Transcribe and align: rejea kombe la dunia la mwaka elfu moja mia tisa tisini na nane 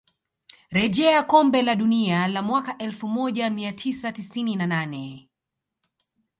rejea 0.69 1.23
kombe 1.23 1.61
la 1.61 1.75
dunia 1.75 2.27
la 2.27 2.41
mwaka 2.41 2.77
elfu 2.77 3.07
moja 3.07 3.49
mia 3.49 3.73
tisa 3.73 4.11
tisini 4.11 4.55
na 4.55 4.67
nane 4.67 5.29